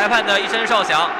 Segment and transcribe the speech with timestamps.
[0.00, 1.10] 裁判的一声哨响，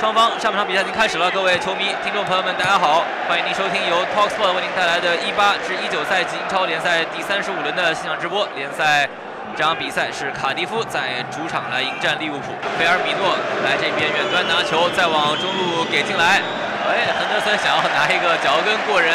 [0.00, 1.30] 双方上半场比赛已经开始了。
[1.32, 8.48] 各位球迷、听众朋友们，大家好，欢迎您收听由 Talksport 为您带来的18至19赛季英超联赛第三十五轮的现场直播。
[8.56, 9.06] 联赛
[9.54, 13.36] 这场比赛是卡迪夫在主场来迎战利物浦，菲尔米诺
[13.68, 16.40] 来这边远端拿球，再往中路给进来。
[16.88, 19.12] 哎，亨德森想要拿一个脚跟过人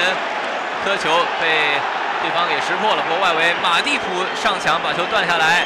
[0.85, 1.09] 磕球，
[1.41, 1.73] 被
[2.21, 3.01] 对方给识破了。
[3.09, 5.65] 不过外围马蒂普上抢把球断下来。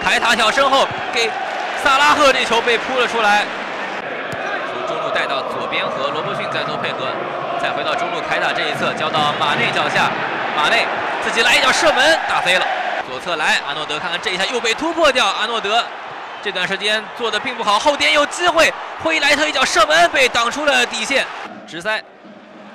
[0.00, 1.28] 凯塔小身后给
[1.82, 3.44] 萨拉赫，这球被扑了出来，
[4.72, 7.06] 从中路带到左边和罗伯逊在做配合，
[7.62, 10.10] 再回到中路凯塔这一侧交到马内脚下，
[10.56, 10.84] 马内
[11.24, 12.66] 自己来一脚射门打飞了，
[13.08, 15.84] 左侧来阿诺德看看这一下又被突破掉，阿诺德。
[16.42, 21.26] 这段时间做的并不好，后点有机会，霍伊莱特一脚射门被挡出了底线，
[21.66, 22.02] 直塞，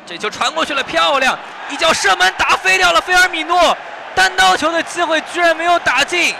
[0.06, 1.38] 这球传过去了，漂亮，
[1.70, 3.76] 一脚射门打飞掉了菲尔米诺，
[4.14, 6.36] 单刀球的机会居然没有打进。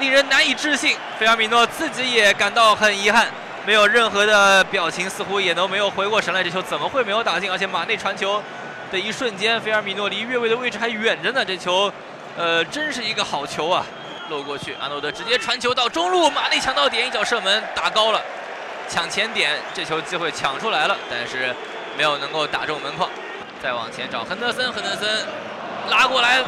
[0.00, 3.28] 令人难以置信，菲尔米诺自己也感到很遗憾，
[3.64, 6.44] 没有任何的表情，似乎也都没有回过神来。
[6.44, 7.50] 这球怎么会没有打进？
[7.50, 8.42] 而且马内传球
[8.92, 11.42] 的一瞬间，菲尔米诺离越位的位置还远着呢。
[11.42, 11.90] 这球，
[12.36, 13.86] 呃，真是一个好球啊！
[14.28, 18.20] 漏过去，阿诺德直接传球到中路，马内抢到点，一脚射门打高了，
[18.86, 21.56] 抢前点，这球机会抢出来了，但是
[21.96, 23.08] 没有能够打中门框。
[23.62, 25.08] 再往前找亨德森，亨德森
[25.88, 26.44] 拉过来。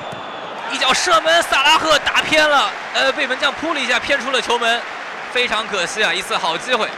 [0.72, 4.80] 一脚射门，萨拉赫打偏了，呃，被门将扑了一下，偏出了球门，
[5.32, 6.12] 非常可惜啊！
[6.12, 6.88] 一次好机会，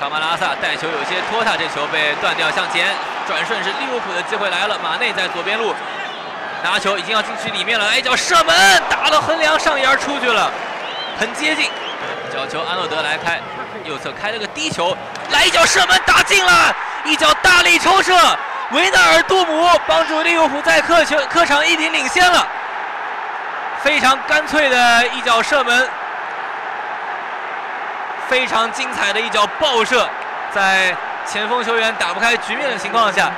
[0.00, 2.94] 卡马拉萨带球有些拖沓，这球被断掉，向前
[3.26, 5.74] 转瞬是利物浦的机会来了，马内在左边路
[6.62, 10.50] 拿球，已经要禁区里面了，来一脚射门，打到横梁上沿出去了，
[11.20, 11.70] 很接近，
[12.32, 13.40] 角球安诺德来开，
[13.84, 14.96] 右侧开了个低球，
[15.30, 18.14] 来一脚射门打进了，一脚大力抽射，
[18.72, 22.46] 维纳尔杜姆帮助利物浦在客球客场一比领先了。
[23.82, 25.88] 非常干脆的一脚射门，
[28.28, 30.08] 非常精彩的一脚爆射，
[30.52, 33.30] 在前锋球员打不开局面的情况下，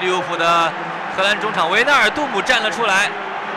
[0.00, 0.72] 利物浦的
[1.16, 3.08] 荷兰中场维纳尔杜姆站了出来。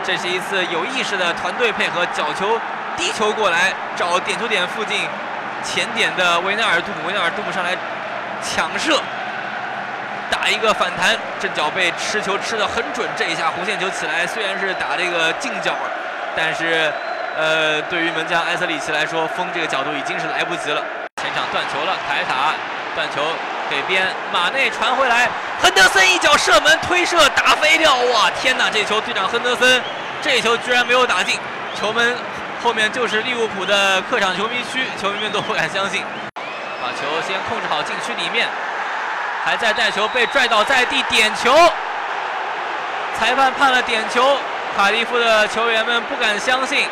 [0.02, 2.58] 这是一次有意识的团队配合，角球
[2.96, 5.06] 低球过来找点球点附近
[5.62, 7.76] 前点的维纳尔杜姆，维纳尔杜姆上来
[8.40, 8.98] 抢射，
[10.30, 15.74] 打一个反弹，这脚背吃球吃的很准，这一下弧线球起来，虽然是打这个近角。
[16.36, 16.92] 但是，
[17.36, 20.82] 呃，对于门将埃塞里奇来说，封这个角度已经是来不及了。
[21.20, 22.54] 前场断球了，凯塔
[22.94, 23.22] 断球
[23.68, 25.28] 给边，马内传回来，
[25.60, 28.70] 亨德森一脚射门推射打飞掉，哇，天哪！
[28.70, 29.82] 这球队长亨德森，
[30.22, 31.38] 这球居然没有打进，
[31.78, 32.16] 球门
[32.62, 36.02] 后面就是利物浦的客场球迷区，球迷们都不敢相信。
[36.80, 38.48] 把球先控制好禁区里面，
[39.44, 41.52] 还在带球被拽倒在地，点球，
[43.18, 44.38] 裁判判了点球。
[44.76, 46.86] 卡迪夫的球员们不敢相信，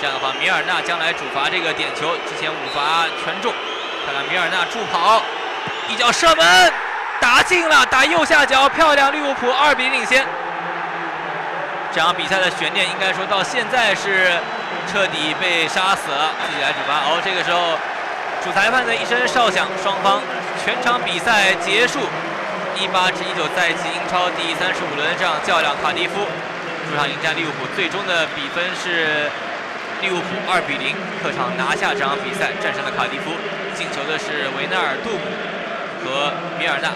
[0.00, 3.52] 这样的话，米尔纳将来主罚这个点球，之前五罚全中。
[4.06, 5.22] 看看米尔纳助跑，
[5.88, 6.72] 一脚射门
[7.20, 9.12] 打进了，打右下角，漂亮！
[9.12, 10.24] 利物浦二比领先。
[11.92, 14.30] 这场比赛的悬念应该说到现在是
[14.92, 16.94] 彻底被杀死了，自己来主罚。
[17.08, 17.76] 哦，这个时候
[18.44, 20.20] 主裁判的一声哨响，双方
[20.64, 21.98] 全场比赛结束。
[22.76, 26.20] 一八至一九赛季英超第三十五轮这样较量，卡迪夫。
[26.88, 29.28] 主场迎战利物浦，最终的比分是
[30.00, 33.30] 利物浦二比零，客场拿下这场比赛，战胜了卡迪夫。
[33.76, 35.28] 进球的是维纳尔杜姆
[36.00, 36.88] 和米尔纳。